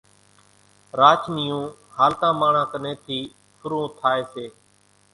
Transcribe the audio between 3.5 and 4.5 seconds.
ڦُرون ٿائيَ سي۔